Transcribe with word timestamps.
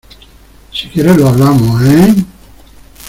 si 0.71 0.89
quieres 0.89 1.15
lo 1.15 1.27
hablamos,¿ 1.27 1.83
eh? 1.85 2.15